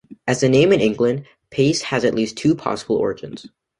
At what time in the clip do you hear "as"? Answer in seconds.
0.25-0.41